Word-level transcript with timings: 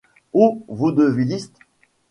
O 0.33 0.45
vaudevillistes! 0.67 1.61